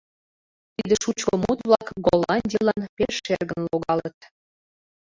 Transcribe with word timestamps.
Тиде 0.75 0.95
шучко 1.03 1.31
мут-влак 1.43 1.87
Голландийлан 2.05 2.81
пеш 2.95 3.13
шергын 3.23 3.61
логалыт! 3.71 4.19